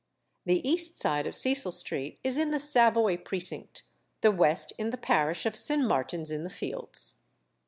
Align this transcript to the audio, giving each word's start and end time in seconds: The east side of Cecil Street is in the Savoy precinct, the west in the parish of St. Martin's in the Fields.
The 0.45 0.67
east 0.67 0.97
side 0.97 1.27
of 1.27 1.35
Cecil 1.35 1.71
Street 1.71 2.17
is 2.23 2.39
in 2.39 2.49
the 2.49 2.57
Savoy 2.57 3.17
precinct, 3.17 3.83
the 4.21 4.31
west 4.31 4.73
in 4.79 4.89
the 4.89 4.97
parish 4.97 5.45
of 5.45 5.55
St. 5.55 5.85
Martin's 5.87 6.31
in 6.31 6.41
the 6.43 6.49
Fields. 6.49 7.13